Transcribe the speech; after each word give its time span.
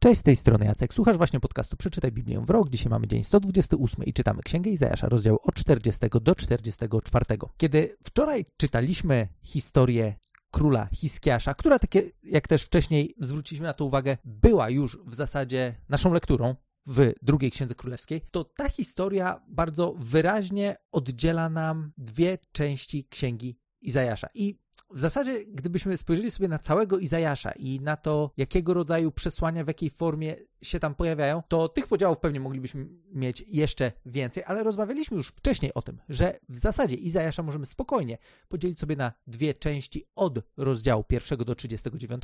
Cześć, 0.00 0.20
z 0.20 0.22
tej 0.22 0.36
strony 0.36 0.64
Jacek. 0.64 0.94
Słuchasz 0.94 1.16
właśnie 1.16 1.40
podcastu 1.40 1.76
Przeczytaj 1.76 2.12
Biblię 2.12 2.40
w 2.40 2.50
rok. 2.50 2.68
Dzisiaj 2.68 2.90
mamy 2.90 3.06
dzień 3.06 3.24
128 3.24 4.04
i 4.04 4.12
czytamy 4.12 4.42
Księgę 4.42 4.70
Izajasza, 4.70 5.08
rozdział 5.08 5.38
od 5.42 5.54
40 5.54 6.00
do 6.22 6.34
44. 6.34 7.24
Kiedy 7.56 7.96
wczoraj 8.02 8.46
czytaliśmy 8.56 9.28
historię 9.42 10.14
króla 10.50 10.88
Hiskiasza, 10.92 11.54
która 11.54 11.78
takie, 11.78 12.10
jak 12.22 12.48
też 12.48 12.62
wcześniej 12.62 13.14
zwróciliśmy 13.20 13.66
na 13.66 13.74
to 13.74 13.84
uwagę, 13.84 14.16
była 14.24 14.70
już 14.70 14.98
w 15.06 15.14
zasadzie 15.14 15.74
naszą 15.88 16.12
lekturą 16.12 16.54
w 16.86 17.12
drugiej 17.22 17.50
Księdze 17.50 17.74
Królewskiej, 17.74 18.22
to 18.30 18.44
ta 18.44 18.68
historia 18.68 19.40
bardzo 19.48 19.94
wyraźnie 19.98 20.76
oddziela 20.92 21.48
nam 21.48 21.92
dwie 21.96 22.38
części 22.52 23.04
Księgi 23.10 23.58
Izajasza. 23.80 24.28
I 24.34 24.58
w 24.90 25.00
zasadzie, 25.00 25.44
gdybyśmy 25.46 25.96
spojrzeli 25.96 26.30
sobie 26.30 26.48
na 26.48 26.58
całego 26.58 26.98
Izajasza 26.98 27.52
i 27.52 27.80
na 27.80 27.96
to, 27.96 28.30
jakiego 28.36 28.74
rodzaju 28.74 29.12
przesłania, 29.12 29.64
w 29.64 29.68
jakiej 29.68 29.90
formie 29.90 30.36
się 30.62 30.80
tam 30.80 30.94
pojawiają, 30.94 31.42
to 31.48 31.68
tych 31.68 31.86
podziałów 31.86 32.18
pewnie 32.18 32.40
moglibyśmy 32.40 32.86
mieć 33.12 33.44
jeszcze 33.48 33.92
więcej, 34.06 34.44
ale 34.46 34.62
rozmawialiśmy 34.62 35.16
już 35.16 35.28
wcześniej 35.28 35.74
o 35.74 35.82
tym, 35.82 35.98
że 36.08 36.38
w 36.48 36.58
zasadzie 36.58 36.96
Izajasza 36.96 37.42
możemy 37.42 37.66
spokojnie 37.66 38.18
podzielić 38.48 38.78
sobie 38.78 38.96
na 38.96 39.12
dwie 39.26 39.54
części 39.54 40.06
od 40.14 40.38
rozdziału 40.56 41.04
1 41.10 41.38
do 41.38 41.54
39 41.54 42.22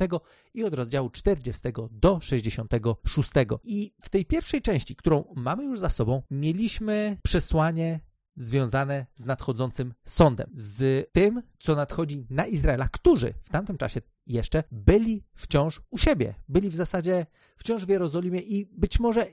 i 0.53 0.63
od 0.63 0.73
rozdziału 0.73 1.09
40 1.09 1.61
do 1.91 2.19
66. 2.21 3.31
I 3.63 3.93
w 4.01 4.09
tej 4.09 4.25
pierwszej 4.25 4.61
części, 4.61 4.95
którą 4.95 5.33
mamy 5.35 5.63
już 5.65 5.79
za 5.79 5.89
sobą, 5.89 6.21
mieliśmy 6.31 7.17
przesłanie 7.23 7.99
związane 8.37 9.05
z 9.15 9.25
nadchodzącym 9.25 9.93
sądem, 10.05 10.49
z 10.55 11.09
tym, 11.11 11.41
co 11.59 11.75
nadchodzi 11.75 12.27
na 12.29 12.45
Izraela, 12.45 12.87
którzy 12.87 13.33
w 13.43 13.49
tamtym 13.49 13.77
czasie 13.77 14.01
jeszcze 14.27 14.63
byli 14.71 15.23
wciąż 15.35 15.81
u 15.89 15.97
siebie, 15.97 16.33
byli 16.49 16.69
w 16.69 16.75
zasadzie 16.75 17.25
wciąż 17.57 17.85
w 17.85 17.89
Jerozolimie 17.89 18.39
i 18.39 18.65
być 18.65 18.99
może 18.99 19.27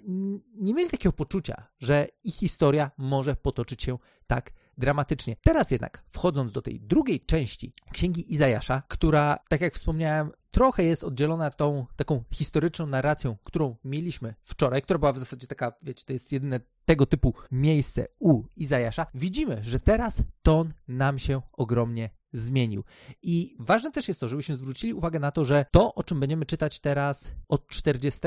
nie 0.54 0.74
mieli 0.74 0.90
takiego 0.90 1.12
poczucia, 1.12 1.68
że 1.78 2.08
ich 2.24 2.34
historia 2.34 2.90
może 2.98 3.36
potoczyć 3.36 3.82
się 3.82 3.98
tak 4.26 4.52
dramatycznie. 4.78 5.36
Teraz 5.44 5.70
jednak, 5.70 6.04
wchodząc 6.10 6.52
do 6.52 6.62
tej 6.62 6.80
drugiej 6.80 7.20
części 7.20 7.72
Księgi 7.92 8.34
Izajasza, 8.34 8.82
która, 8.88 9.38
tak 9.48 9.60
jak 9.60 9.74
wspomniałem, 9.74 10.30
trochę 10.50 10.84
jest 10.84 11.04
oddzielona 11.04 11.50
tą 11.50 11.86
taką 11.96 12.24
historyczną 12.30 12.86
narracją, 12.86 13.36
którą 13.44 13.76
mieliśmy 13.84 14.34
wczoraj, 14.44 14.82
która 14.82 14.98
była 14.98 15.12
w 15.12 15.18
zasadzie 15.18 15.46
taka, 15.46 15.72
wiecie, 15.82 16.04
to 16.06 16.12
jest 16.12 16.32
jedyne 16.32 16.60
tego 16.84 17.06
typu 17.06 17.34
miejsce 17.50 18.06
u 18.18 18.42
Izajasza, 18.56 19.06
widzimy, 19.14 19.58
że 19.62 19.80
teraz 19.80 20.22
ton 20.42 20.72
nam 20.88 21.18
się 21.18 21.40
ogromnie 21.52 22.10
zmienił. 22.32 22.84
I 23.22 23.56
ważne 23.58 23.90
też 23.90 24.08
jest 24.08 24.20
to, 24.20 24.28
żebyśmy 24.28 24.56
zwrócili 24.56 24.94
uwagę 24.94 25.20
na 25.20 25.30
to, 25.30 25.44
że 25.44 25.66
to, 25.70 25.94
o 25.94 26.02
czym 26.02 26.20
będziemy 26.20 26.46
czytać 26.46 26.80
teraz 26.80 27.32
od 27.48 27.68
40 27.68 28.20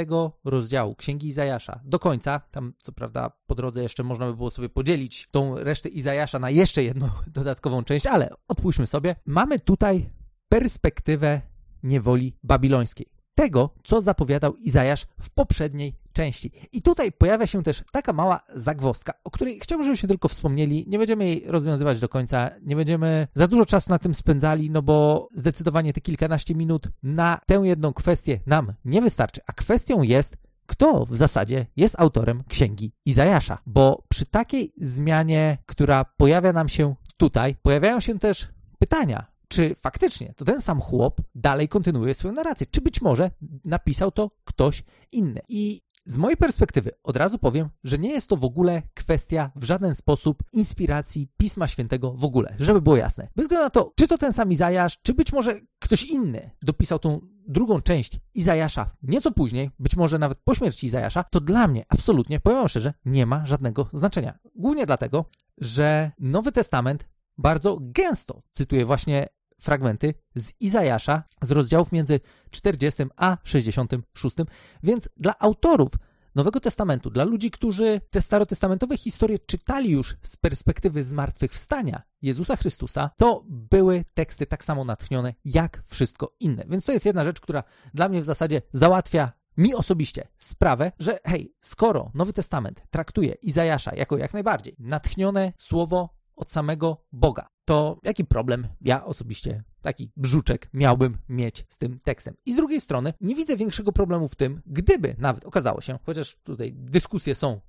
rozdziału 0.45 0.95
Księgi 0.95 1.27
Izajasza 1.27 1.79
do 1.83 1.99
końca, 1.99 2.39
tam 2.39 2.73
co 2.79 2.91
prawda 2.91 3.31
po 3.47 3.55
drodze 3.55 3.83
jeszcze 3.83 4.03
można 4.03 4.25
by 4.25 4.35
było 4.35 4.49
sobie 4.49 4.69
podzielić 4.69 5.27
tą 5.31 5.55
resztę 5.55 5.89
Izajasza 5.89 6.39
na 6.39 6.49
jeszcze 6.49 6.83
jedną 6.83 7.09
dodatkową 7.27 7.83
część, 7.83 8.07
ale 8.07 8.29
odpuśćmy 8.47 8.87
sobie. 8.87 9.15
Mamy 9.25 9.59
tutaj 9.59 10.09
perspektywę 10.49 11.41
niewoli 11.83 12.37
babilońskiej. 12.43 13.07
Tego, 13.35 13.69
co 13.83 14.01
zapowiadał 14.01 14.55
Izajasz 14.55 15.07
w 15.21 15.29
poprzedniej 15.29 16.04
części. 16.15 16.51
I 16.71 16.81
tutaj 16.81 17.11
pojawia 17.11 17.47
się 17.47 17.63
też 17.63 17.83
taka 17.91 18.13
mała 18.13 18.39
zagwozdka, 18.55 19.13
o 19.23 19.31
której 19.31 19.59
chciałbym, 19.59 19.85
żebyśmy 19.85 20.09
tylko 20.09 20.27
wspomnieli. 20.27 20.85
Nie 20.87 20.97
będziemy 20.97 21.25
jej 21.25 21.43
rozwiązywać 21.47 21.99
do 21.99 22.09
końca, 22.09 22.51
nie 22.61 22.75
będziemy 22.75 23.27
za 23.33 23.47
dużo 23.47 23.65
czasu 23.65 23.89
na 23.89 23.99
tym 23.99 24.15
spędzali, 24.15 24.69
no 24.69 24.81
bo 24.81 25.29
zdecydowanie 25.35 25.93
te 25.93 26.01
kilkanaście 26.01 26.55
minut 26.55 26.87
na 27.03 27.39
tę 27.45 27.61
jedną 27.63 27.93
kwestię 27.93 28.39
nam 28.45 28.73
nie 28.85 29.01
wystarczy. 29.01 29.41
A 29.47 29.53
kwestią 29.53 30.01
jest, 30.01 30.37
kto 30.65 31.05
w 31.05 31.17
zasadzie 31.17 31.65
jest 31.75 31.99
autorem 31.99 32.43
księgi 32.47 32.93
Izajasza. 33.05 33.57
Bo 33.65 34.03
przy 34.09 34.25
takiej 34.25 34.73
zmianie, 34.77 35.57
która 35.65 36.05
pojawia 36.05 36.53
nam 36.53 36.69
się 36.69 36.95
tutaj, 37.17 37.55
pojawiają 37.61 37.99
się 37.99 38.19
też 38.19 38.47
pytania, 38.79 39.25
czy 39.47 39.75
faktycznie 39.75 40.33
to 40.33 40.45
ten 40.45 40.61
sam 40.61 40.81
chłop 40.81 41.21
dalej 41.35 41.67
kontynuuje 41.67 42.13
swoją 42.13 42.33
narrację, 42.33 42.67
czy 42.71 42.81
być 42.81 43.01
może 43.01 43.31
napisał 43.65 44.11
to 44.11 44.31
ktoś 44.45 44.83
inny. 45.11 45.41
I 45.47 45.81
z 46.05 46.17
mojej 46.17 46.37
perspektywy 46.37 46.91
od 47.03 47.17
razu 47.17 47.39
powiem, 47.39 47.69
że 47.83 47.97
nie 47.97 48.09
jest 48.09 48.27
to 48.27 48.37
w 48.37 48.43
ogóle 48.43 48.81
kwestia 48.93 49.51
w 49.55 49.63
żaden 49.63 49.95
sposób 49.95 50.43
inspiracji 50.53 51.29
Pisma 51.37 51.67
Świętego 51.67 52.11
w 52.11 52.25
ogóle, 52.25 52.55
żeby 52.59 52.81
było 52.81 52.97
jasne. 52.97 53.27
Bez 53.35 53.45
względu 53.45 53.63
na 53.63 53.69
to, 53.69 53.91
czy 53.95 54.07
to 54.07 54.17
ten 54.17 54.33
sam 54.33 54.51
Izajasz, 54.51 55.01
czy 55.01 55.13
być 55.13 55.33
może 55.33 55.59
ktoś 55.79 56.03
inny 56.03 56.51
dopisał 56.61 56.99
tą 56.99 57.21
drugą 57.47 57.81
część 57.81 58.19
Izajasza 58.33 58.95
nieco 59.03 59.31
później, 59.31 59.71
być 59.79 59.95
może 59.95 60.19
nawet 60.19 60.39
po 60.43 60.55
śmierci 60.55 60.87
Izajasza, 60.87 61.23
to 61.23 61.39
dla 61.39 61.67
mnie 61.67 61.85
absolutnie, 61.89 62.39
powiem 62.39 62.67
szczerze, 62.67 62.93
nie 63.05 63.25
ma 63.25 63.45
żadnego 63.45 63.89
znaczenia. 63.93 64.39
Głównie 64.55 64.85
dlatego, 64.85 65.25
że 65.57 66.11
Nowy 66.19 66.51
Testament 66.51 67.09
bardzo 67.37 67.77
gęsto 67.81 68.41
cytuje 68.51 68.85
właśnie 68.85 69.27
fragmenty 69.65 70.13
z 70.35 70.51
Izajasza 70.59 71.23
z 71.41 71.51
rozdziałów 71.51 71.91
między 71.91 72.19
40 72.51 73.03
a 73.15 73.37
66, 73.43 74.35
więc 74.83 75.09
dla 75.17 75.39
autorów 75.39 75.91
Nowego 76.35 76.59
Testamentu, 76.59 77.09
dla 77.09 77.23
ludzi, 77.23 77.51
którzy 77.51 78.01
te 78.09 78.21
starotestamentowe 78.21 78.97
historie 78.97 79.39
czytali 79.39 79.89
już 79.89 80.15
z 80.21 80.37
perspektywy 80.37 81.03
zmartwychwstania 81.03 82.01
Jezusa 82.21 82.55
Chrystusa, 82.55 83.09
to 83.17 83.43
były 83.47 84.05
teksty 84.13 84.45
tak 84.45 84.63
samo 84.63 84.85
natchnione 84.85 85.33
jak 85.45 85.83
wszystko 85.87 86.35
inne. 86.39 86.65
Więc 86.67 86.85
to 86.85 86.91
jest 86.91 87.05
jedna 87.05 87.23
rzecz, 87.23 87.39
która 87.39 87.63
dla 87.93 88.09
mnie 88.09 88.21
w 88.21 88.25
zasadzie 88.25 88.61
załatwia 88.73 89.31
mi 89.57 89.75
osobiście 89.75 90.27
sprawę, 90.39 90.91
że 90.99 91.19
hej, 91.25 91.53
skoro 91.61 92.11
Nowy 92.13 92.33
Testament 92.33 92.83
traktuje 92.89 93.35
Izajasza 93.41 93.95
jako 93.95 94.17
jak 94.17 94.33
najbardziej 94.33 94.75
natchnione 94.79 95.53
słowo 95.57 96.09
od 96.35 96.51
samego 96.51 97.05
Boga, 97.11 97.47
to 97.65 97.99
jaki 98.03 98.25
problem 98.25 98.67
ja 98.81 99.05
osobiście, 99.05 99.63
taki 99.81 100.11
brzuczek, 100.17 100.69
miałbym 100.73 101.17
mieć 101.29 101.65
z 101.69 101.77
tym 101.77 101.99
tekstem? 101.99 102.35
I 102.45 102.53
z 102.53 102.55
drugiej 102.55 102.81
strony, 102.81 103.13
nie 103.21 103.35
widzę 103.35 103.57
większego 103.57 103.91
problemu 103.91 104.27
w 104.27 104.35
tym, 104.35 104.61
gdyby 104.65 105.15
nawet 105.17 105.45
okazało 105.45 105.81
się, 105.81 105.99
chociaż 106.05 106.35
tutaj 106.35 106.73
dyskusje 106.73 107.35
są 107.35 107.61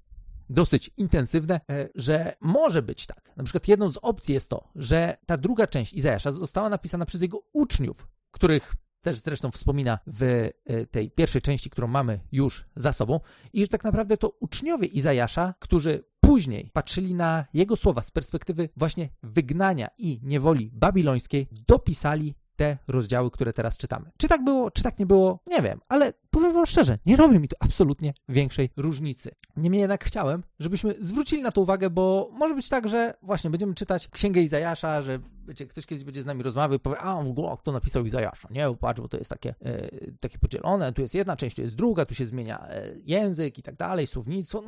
dosyć 0.50 0.90
intensywne, 0.96 1.60
e, 1.70 1.88
że 1.94 2.36
może 2.40 2.82
być 2.82 3.06
tak. 3.06 3.32
Na 3.36 3.44
przykład 3.44 3.68
jedną 3.68 3.90
z 3.90 3.98
opcji 4.02 4.34
jest 4.34 4.50
to, 4.50 4.68
że 4.74 5.16
ta 5.26 5.36
druga 5.36 5.66
część 5.66 5.92
Izajasza 5.92 6.32
została 6.32 6.68
napisana 6.68 7.06
przez 7.06 7.22
jego 7.22 7.42
uczniów, 7.52 8.08
których 8.30 8.74
też 9.06 9.18
zresztą 9.18 9.50
wspomina 9.50 9.98
w 10.06 10.22
e, 10.22 10.86
tej 10.86 11.10
pierwszej 11.10 11.42
części, 11.42 11.70
którą 11.70 11.88
mamy 11.88 12.20
już 12.32 12.64
za 12.76 12.92
sobą, 12.92 13.20
i 13.52 13.60
że 13.60 13.68
tak 13.68 13.84
naprawdę 13.84 14.16
to 14.16 14.28
uczniowie 14.40 14.86
Izajasza, 14.86 15.54
którzy 15.58 16.04
później 16.20 16.70
patrzyli 16.72 17.14
na 17.14 17.44
jego 17.54 17.76
słowa 17.76 18.02
z 18.02 18.10
perspektywy 18.10 18.68
właśnie 18.76 19.08
wygnania 19.22 19.88
i 19.98 20.20
niewoli 20.22 20.70
babilońskiej, 20.72 21.48
dopisali 21.52 22.34
te 22.56 22.78
rozdziały, 22.88 23.30
które 23.30 23.52
teraz 23.52 23.76
czytamy. 23.76 24.10
Czy 24.16 24.28
tak 24.28 24.44
było, 24.44 24.70
czy 24.70 24.82
tak 24.82 24.98
nie 24.98 25.06
było, 25.06 25.38
nie 25.46 25.62
wiem, 25.62 25.80
ale 25.88 26.12
powiem 26.30 26.52
wam 26.52 26.66
szczerze, 26.66 26.98
nie 27.06 27.16
robi 27.16 27.38
mi 27.38 27.48
to 27.48 27.56
absolutnie 27.60 28.14
większej 28.28 28.70
różnicy. 28.76 29.30
Niemniej 29.56 29.80
jednak 29.80 30.04
chciałem, 30.04 30.42
żebyśmy 30.58 30.94
zwrócili 31.00 31.42
na 31.42 31.52
to 31.52 31.60
uwagę, 31.60 31.90
bo 31.90 32.30
może 32.32 32.54
być 32.54 32.68
tak, 32.68 32.88
że 32.88 33.14
właśnie 33.22 33.50
będziemy 33.50 33.74
czytać 33.74 34.08
Księgę 34.08 34.40
Izajasza, 34.40 35.02
że 35.02 35.18
wiecie, 35.48 35.66
ktoś 35.66 35.86
kiedyś 35.86 36.04
będzie 36.04 36.22
z 36.22 36.26
nami 36.26 36.42
rozmawiał 36.42 36.76
i 36.76 36.80
powie, 36.80 36.98
a 36.98 37.22
w 37.22 37.28
ogóle 37.28 37.56
kto 37.58 37.72
napisał 37.72 38.04
Izajasza, 38.04 38.48
nie, 38.50 38.74
patrz, 38.80 39.00
bo 39.00 39.08
to 39.08 39.16
jest 39.16 39.30
takie, 39.30 39.54
e, 39.62 39.90
takie 40.20 40.38
podzielone, 40.38 40.92
tu 40.92 41.02
jest 41.02 41.14
jedna 41.14 41.36
część, 41.36 41.56
tu 41.56 41.62
jest 41.62 41.74
druga, 41.74 42.04
tu 42.04 42.14
się 42.14 42.26
zmienia 42.26 42.68
e, 42.68 42.92
język 43.04 43.58
i 43.58 43.62
tak 43.62 43.76
dalej, 43.76 44.06
słownictwo. 44.06 44.62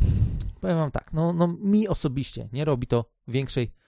Powiem 0.60 0.76
wam 0.76 0.90
tak, 0.90 1.12
no, 1.12 1.32
no 1.32 1.48
mi 1.60 1.88
osobiście 1.88 2.48
nie 2.52 2.64
robi 2.64 2.86
to 2.86 3.04
większej 3.28 3.64
różnicy, 3.64 3.87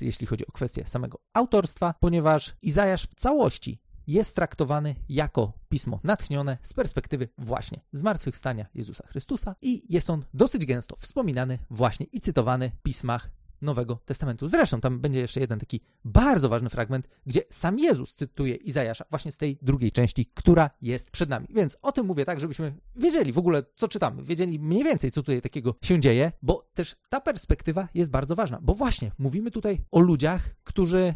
jeśli 0.00 0.26
chodzi 0.26 0.46
o 0.46 0.52
kwestię 0.52 0.86
samego 0.86 1.18
autorstwa, 1.32 1.94
ponieważ 2.00 2.54
Izajasz 2.62 3.02
w 3.06 3.14
całości 3.14 3.80
jest 4.06 4.36
traktowany 4.36 4.94
jako 5.08 5.52
pismo 5.68 6.00
natchnione 6.04 6.58
z 6.62 6.72
perspektywy 6.72 7.28
właśnie 7.38 7.80
zmartwychwstania 7.92 8.66
Jezusa 8.74 9.06
Chrystusa 9.06 9.54
i 9.62 9.94
jest 9.94 10.10
on 10.10 10.24
dosyć 10.34 10.66
gęsto 10.66 10.96
wspominany 10.96 11.58
właśnie 11.70 12.06
i 12.12 12.20
cytowany 12.20 12.70
w 12.70 12.82
pismach 12.82 13.30
Nowego 13.62 13.96
Testamentu. 14.04 14.48
Zresztą 14.48 14.80
tam 14.80 15.00
będzie 15.00 15.20
jeszcze 15.20 15.40
jeden 15.40 15.58
taki 15.58 15.80
bardzo 16.04 16.48
ważny 16.48 16.70
fragment, 16.70 17.08
gdzie 17.26 17.42
sam 17.50 17.78
Jezus 17.78 18.14
cytuje 18.14 18.54
Izajasza 18.54 19.04
właśnie 19.10 19.32
z 19.32 19.38
tej 19.38 19.58
drugiej 19.62 19.92
części, 19.92 20.26
która 20.34 20.70
jest 20.82 21.10
przed 21.10 21.28
nami. 21.28 21.46
Więc 21.50 21.76
o 21.82 21.92
tym 21.92 22.06
mówię 22.06 22.24
tak, 22.24 22.40
żebyśmy 22.40 22.74
wiedzieli 22.96 23.32
w 23.32 23.38
ogóle, 23.38 23.64
co 23.76 23.88
czytamy, 23.88 24.22
wiedzieli 24.22 24.58
mniej 24.58 24.84
więcej, 24.84 25.10
co 25.10 25.22
tutaj 25.22 25.42
takiego 25.42 25.74
się 25.82 26.00
dzieje, 26.00 26.32
bo 26.42 26.70
też 26.74 26.96
ta 27.08 27.20
perspektywa 27.20 27.88
jest 27.94 28.10
bardzo 28.10 28.36
ważna, 28.36 28.58
bo 28.62 28.74
właśnie 28.74 29.10
mówimy 29.18 29.50
tutaj 29.50 29.80
o 29.90 30.00
ludziach, 30.00 30.56
którzy 30.64 31.14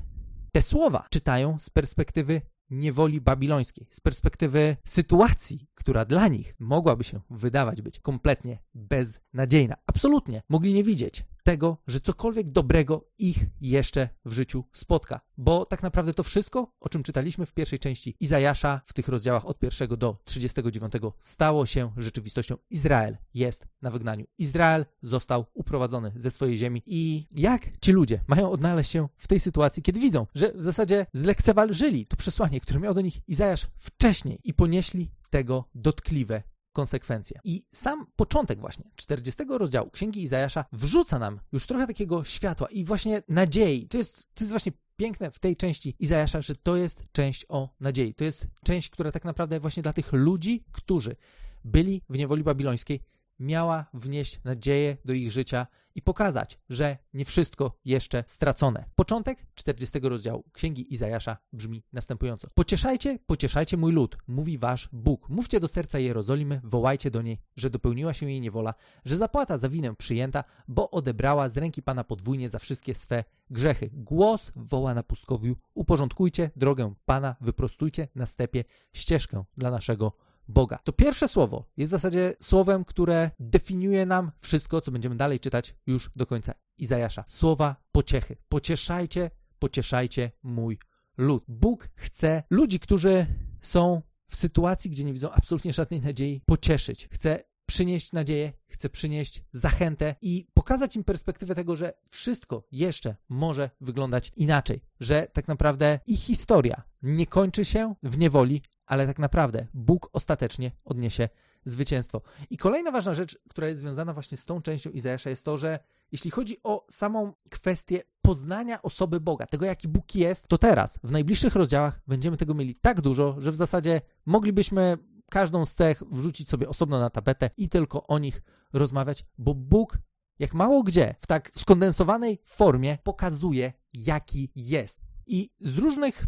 te 0.52 0.62
słowa 0.62 1.06
czytają 1.10 1.58
z 1.58 1.70
perspektywy 1.70 2.40
niewoli 2.70 3.20
babilońskiej, 3.20 3.86
z 3.90 4.00
perspektywy 4.00 4.76
sytuacji, 4.84 5.66
która 5.74 6.04
dla 6.04 6.28
nich 6.28 6.54
mogłaby 6.58 7.04
się 7.04 7.20
wydawać 7.30 7.82
być 7.82 8.00
kompletnie 8.00 8.58
beznadziejna. 8.74 9.76
Absolutnie 9.86 10.42
mogli 10.48 10.74
nie 10.74 10.84
widzieć 10.84 11.24
tego, 11.48 11.76
że 11.86 12.00
cokolwiek 12.00 12.48
dobrego 12.48 13.02
ich 13.18 13.46
jeszcze 13.60 14.08
w 14.24 14.32
życiu 14.32 14.64
spotka. 14.72 15.20
Bo 15.36 15.66
tak 15.66 15.82
naprawdę 15.82 16.14
to 16.14 16.22
wszystko, 16.22 16.72
o 16.80 16.88
czym 16.88 17.02
czytaliśmy 17.02 17.46
w 17.46 17.52
pierwszej 17.52 17.78
części 17.78 18.16
Izajasza, 18.20 18.80
w 18.84 18.92
tych 18.92 19.08
rozdziałach 19.08 19.46
od 19.46 19.62
1 19.62 19.88
do 19.88 20.16
39, 20.24 20.92
stało 21.20 21.66
się 21.66 21.92
rzeczywistością. 21.96 22.56
Izrael 22.70 23.16
jest 23.34 23.66
na 23.82 23.90
wygnaniu. 23.90 24.26
Izrael 24.38 24.86
został 25.02 25.46
uprowadzony 25.54 26.12
ze 26.16 26.30
swojej 26.30 26.56
ziemi. 26.56 26.82
I 26.86 27.26
jak 27.36 27.78
ci 27.80 27.92
ludzie 27.92 28.20
mają 28.26 28.50
odnaleźć 28.50 28.90
się 28.90 29.08
w 29.16 29.28
tej 29.28 29.40
sytuacji, 29.40 29.82
kiedy 29.82 30.00
widzą, 30.00 30.26
że 30.34 30.52
w 30.54 30.62
zasadzie 30.62 31.06
zlekceważyli 31.12 32.06
to 32.06 32.16
przesłanie, 32.16 32.60
które 32.60 32.80
miał 32.80 32.94
do 32.94 33.00
nich 33.00 33.28
Izajasz 33.28 33.66
wcześniej 33.76 34.40
i 34.44 34.54
ponieśli 34.54 35.10
tego 35.30 35.64
dotkliwe 35.74 36.42
konsekwencje. 36.78 37.40
I 37.44 37.64
sam 37.72 38.06
początek 38.16 38.60
właśnie 38.60 38.84
40 38.96 39.42
rozdziału 39.48 39.90
Księgi 39.90 40.22
Izajasza 40.22 40.64
wrzuca 40.72 41.18
nam 41.18 41.40
już 41.52 41.66
trochę 41.66 41.86
takiego 41.86 42.24
światła 42.24 42.68
i 42.70 42.84
właśnie 42.84 43.22
nadziei. 43.28 43.88
To 43.88 43.98
jest, 43.98 44.34
to 44.34 44.44
jest 44.44 44.50
właśnie 44.50 44.72
piękne 44.96 45.30
w 45.30 45.38
tej 45.38 45.56
części 45.56 45.96
Izajasza, 45.98 46.42
że 46.42 46.56
to 46.56 46.76
jest 46.76 47.04
część 47.12 47.46
o 47.48 47.68
nadziei. 47.80 48.14
To 48.14 48.24
jest 48.24 48.46
część, 48.64 48.90
która 48.90 49.12
tak 49.12 49.24
naprawdę 49.24 49.60
właśnie 49.60 49.82
dla 49.82 49.92
tych 49.92 50.12
ludzi, 50.12 50.64
którzy 50.72 51.16
byli 51.64 52.02
w 52.08 52.18
niewoli 52.18 52.44
babilońskiej, 52.44 53.00
miała 53.38 53.86
wnieść 53.94 54.40
nadzieję 54.44 54.96
do 55.04 55.12
ich 55.12 55.30
życia 55.30 55.66
i 55.98 56.02
pokazać, 56.02 56.58
że 56.70 56.98
nie 57.14 57.24
wszystko 57.24 57.78
jeszcze 57.84 58.24
stracone. 58.26 58.84
Początek 58.94 59.46
40 59.54 59.98
rozdziału 60.02 60.44
Księgi 60.52 60.94
Izajasza 60.94 61.36
brzmi 61.52 61.84
następująco. 61.92 62.48
Pocieszajcie, 62.54 63.18
pocieszajcie 63.26 63.76
mój 63.76 63.92
lud, 63.92 64.16
mówi 64.28 64.58
wasz 64.58 64.88
Bóg. 64.92 65.28
Mówcie 65.28 65.60
do 65.60 65.68
serca 65.68 65.98
Jerozolimy, 65.98 66.60
wołajcie 66.64 67.10
do 67.10 67.22
niej, 67.22 67.38
że 67.56 67.70
dopełniła 67.70 68.14
się 68.14 68.30
jej 68.30 68.40
niewola, 68.40 68.74
że 69.04 69.16
zapłata 69.16 69.58
za 69.58 69.68
winę 69.68 69.94
przyjęta, 69.96 70.44
bo 70.68 70.90
odebrała 70.90 71.48
z 71.48 71.56
ręki 71.56 71.82
Pana 71.82 72.04
podwójnie 72.04 72.48
za 72.48 72.58
wszystkie 72.58 72.94
swe 72.94 73.24
grzechy. 73.50 73.90
Głos 73.92 74.52
woła 74.56 74.94
na 74.94 75.02
pustkowiu, 75.02 75.56
uporządkujcie 75.74 76.50
drogę 76.56 76.94
Pana, 77.04 77.36
wyprostujcie 77.40 78.08
na 78.14 78.26
stepie 78.26 78.64
ścieżkę 78.92 79.44
dla 79.56 79.70
naszego 79.70 80.12
Boga. 80.48 80.78
To 80.84 80.92
pierwsze 80.92 81.28
słowo 81.28 81.64
jest 81.76 81.90
w 81.90 81.96
zasadzie 81.96 82.34
słowem, 82.40 82.84
które 82.84 83.30
definiuje 83.40 84.06
nam 84.06 84.32
wszystko, 84.40 84.80
co 84.80 84.90
będziemy 84.90 85.16
dalej 85.16 85.40
czytać 85.40 85.74
już 85.86 86.10
do 86.16 86.26
końca 86.26 86.54
Izajasza. 86.78 87.24
Słowa 87.26 87.76
pociechy. 87.92 88.36
Pocieszajcie, 88.48 89.30
pocieszajcie 89.58 90.30
mój 90.42 90.78
lud. 91.16 91.44
Bóg 91.48 91.88
chce 91.94 92.42
ludzi, 92.50 92.80
którzy 92.80 93.26
są 93.60 94.02
w 94.30 94.36
sytuacji, 94.36 94.90
gdzie 94.90 95.04
nie 95.04 95.12
widzą 95.12 95.30
absolutnie 95.30 95.72
żadnej 95.72 96.00
nadziei, 96.00 96.42
pocieszyć. 96.46 97.08
Chce 97.12 97.44
przynieść 97.66 98.12
nadzieję, 98.12 98.52
chce 98.66 98.88
przynieść 98.88 99.44
zachętę 99.52 100.14
i 100.22 100.46
pokazać 100.54 100.96
im 100.96 101.04
perspektywę 101.04 101.54
tego, 101.54 101.76
że 101.76 101.92
wszystko 102.10 102.66
jeszcze 102.72 103.16
może 103.28 103.70
wyglądać 103.80 104.32
inaczej, 104.36 104.80
że 105.00 105.26
tak 105.32 105.48
naprawdę 105.48 106.00
ich 106.06 106.20
historia 106.20 106.82
nie 107.02 107.26
kończy 107.26 107.64
się 107.64 107.94
w 108.02 108.18
niewoli, 108.18 108.62
ale 108.88 109.06
tak 109.06 109.18
naprawdę 109.18 109.66
Bóg 109.74 110.10
ostatecznie 110.12 110.70
odniesie 110.84 111.28
zwycięstwo. 111.64 112.22
I 112.50 112.56
kolejna 112.56 112.90
ważna 112.90 113.14
rzecz, 113.14 113.38
która 113.48 113.68
jest 113.68 113.80
związana 113.80 114.12
właśnie 114.12 114.36
z 114.36 114.44
tą 114.44 114.62
częścią 114.62 114.90
Izajasza, 114.90 115.30
jest 115.30 115.44
to, 115.44 115.58
że 115.58 115.78
jeśli 116.12 116.30
chodzi 116.30 116.56
o 116.64 116.86
samą 116.90 117.32
kwestię 117.50 118.02
poznania 118.22 118.82
osoby 118.82 119.20
Boga, 119.20 119.46
tego 119.46 119.66
jaki 119.66 119.88
Bóg 119.88 120.14
jest, 120.14 120.48
to 120.48 120.58
teraz, 120.58 120.98
w 121.02 121.10
najbliższych 121.10 121.54
rozdziałach, 121.54 122.00
będziemy 122.06 122.36
tego 122.36 122.54
mieli 122.54 122.74
tak 122.74 123.00
dużo, 123.00 123.36
że 123.38 123.52
w 123.52 123.56
zasadzie 123.56 124.00
moglibyśmy 124.26 124.98
każdą 125.30 125.66
z 125.66 125.74
cech 125.74 126.02
wrzucić 126.10 126.48
sobie 126.48 126.68
osobno 126.68 127.00
na 127.00 127.10
tapetę 127.10 127.50
i 127.56 127.68
tylko 127.68 128.06
o 128.06 128.18
nich 128.18 128.42
rozmawiać, 128.72 129.24
bo 129.38 129.54
Bóg, 129.54 129.98
jak 130.38 130.54
mało 130.54 130.82
gdzie, 130.82 131.14
w 131.18 131.26
tak 131.26 131.50
skondensowanej 131.54 132.40
formie 132.44 132.98
pokazuje, 133.02 133.72
jaki 133.92 134.50
jest. 134.56 135.00
I 135.26 135.50
z 135.60 135.78
różnych 135.78 136.26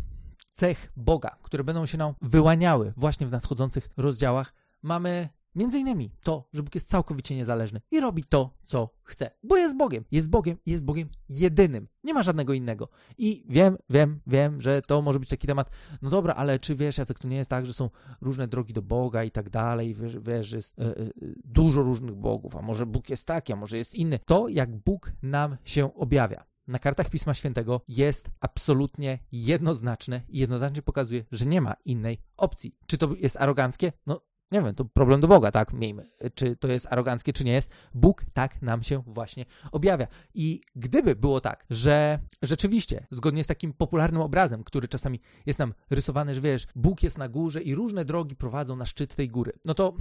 cech 0.55 0.93
Boga, 0.97 1.37
które 1.43 1.65
będą 1.65 1.87
się 1.87 1.99
nam 1.99 2.15
wyłaniały 2.23 2.93
właśnie 2.97 3.27
w 3.27 3.31
nadchodzących 3.31 3.89
rozdziałach, 3.97 4.55
mamy 4.83 5.29
między 5.55 5.79
innymi 5.79 6.11
to, 6.23 6.49
że 6.53 6.63
Bóg 6.63 6.75
jest 6.75 6.89
całkowicie 6.89 7.37
niezależny 7.37 7.81
i 7.91 8.01
robi 8.01 8.25
to, 8.25 8.55
co 8.65 8.91
chce, 9.03 9.31
bo 9.43 9.57
jest 9.57 9.77
Bogiem. 9.77 10.05
Jest 10.11 10.31
Bogiem 10.31 10.59
i 10.67 10.71
jest 10.71 10.85
Bogiem 10.85 11.09
jedynym. 11.29 11.89
Nie 12.05 12.15
ma 12.15 12.23
żadnego 12.23 12.53
innego. 12.53 12.89
I 13.19 13.45
wiem, 13.49 13.77
wiem, 13.91 14.21
wiem, 14.27 14.61
że 14.61 14.83
to 14.83 15.03
może 15.03 15.21
być 15.21 15.29
taki 15.29 15.47
temat, 15.47 15.71
no 16.03 16.11
dobra, 16.11 16.35
ale 16.35 16.59
czy 16.59 16.75
wiesz, 16.75 16.99
Jacek, 16.99 17.19
to 17.19 17.29
nie 17.29 17.37
jest 17.37 17.51
tak, 17.51 17.67
że 17.67 17.73
są 17.73 17.91
różne 18.21 18.49
drogi 18.49 18.73
do 18.73 18.83
Boga 18.83 19.25
i 19.25 19.31
tak 19.31 19.51
dalej, 19.51 19.95
wiesz, 19.95 20.19
wiesz 20.19 20.53
jest 20.53 20.79
y, 20.79 20.83
y, 20.83 21.13
dużo 21.45 21.83
różnych 21.83 22.15
bogów, 22.15 22.57
a 22.57 22.63
może 22.63 22.87
Bóg 22.87 23.11
jest 23.11 23.27
taki, 23.27 23.53
a 23.53 23.57
może 23.57 23.79
jest 23.79 23.95
inny. 23.95 24.19
To, 24.19 24.49
jak 24.49 24.77
Bóg 24.77 25.13
nam 25.23 25.57
się 25.65 25.95
objawia 25.95 26.45
na 26.71 26.79
kartach 26.79 27.11
Pisma 27.11 27.35
Świętego 27.35 27.81
jest 27.89 28.31
absolutnie 28.41 29.19
jednoznaczne 29.33 30.21
i 30.29 30.39
jednoznacznie 30.39 30.83
pokazuje, 30.83 31.25
że 31.33 31.47
nie 31.47 31.61
ma 31.61 31.75
innej 31.85 32.19
opcji. 32.37 32.77
Czy 32.87 32.99
to 32.99 33.15
jest 33.19 33.37
aroganckie? 33.37 33.93
No 34.07 34.21
nie 34.53 34.63
wiem, 34.63 34.75
to 34.75 34.85
problem 34.85 35.21
do 35.21 35.29
Boga, 35.29 35.51
tak, 35.51 35.73
miejmy. 35.73 36.11
Czy 36.35 36.57
to 36.57 36.69
jest 36.69 36.93
aroganckie, 36.93 37.33
czy 37.33 37.45
nie 37.45 37.53
jest. 37.53 37.71
Bóg 37.95 38.25
tak 38.33 38.63
nam 38.63 38.83
się 38.83 39.03
właśnie 39.07 39.45
objawia. 39.73 40.07
I 40.35 40.61
gdyby 40.77 41.17
było 41.17 41.41
tak, 41.41 41.67
że 41.71 42.19
rzeczywiście, 42.43 43.07
zgodnie 43.11 43.45
z 43.45 43.47
takim 43.47 43.73
popularnym 43.73 44.23
obrazem, 44.23 44.65
który 44.65 44.89
czasami 44.89 45.21
jest 45.47 45.59
nam 45.59 45.75
rysowany, 45.91 46.35
że 46.35 46.41
wiesz, 46.41 46.67
Bóg 46.75 47.03
jest 47.03 47.19
na 47.19 47.29
górze 47.29 47.63
i 47.63 47.75
różne 47.75 48.05
drogi 48.05 48.37
prowadzą 48.37 48.77
na 48.77 48.87
szczyt 48.87 49.15
tej 49.15 49.29
góry, 49.29 49.53
no 49.65 49.75
to 49.75 49.95